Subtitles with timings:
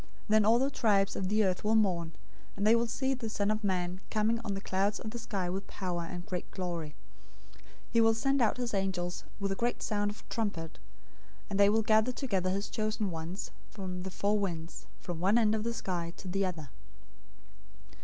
[0.27, 2.13] Then all the tribes of the earth will mourn,
[2.57, 5.47] and they will see the Son of Man coming on the clouds of the sky
[5.47, 6.95] with power and great glory.
[7.59, 10.79] 024:031 He will send out his angels with a great sound of a trumpet,
[11.51, 15.53] and they will gather together his chosen ones from the four winds, from one end
[15.53, 16.69] of the sky to the other.